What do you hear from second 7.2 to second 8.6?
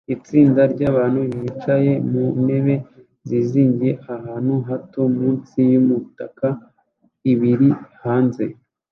ibiri hanze